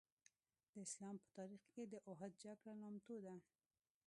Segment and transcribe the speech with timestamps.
[0.73, 3.35] د اسلام په تاریخ کې د اوحد جګړه نامتو ده.